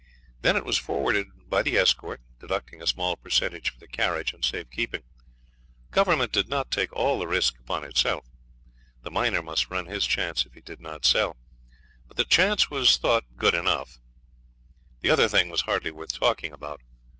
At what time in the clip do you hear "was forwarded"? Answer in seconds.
0.65-1.27